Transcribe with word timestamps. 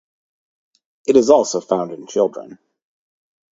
It 1.05 1.15
is 1.15 1.29
also 1.29 1.61
found 1.61 1.91
in 1.91 2.07
children. 2.07 2.57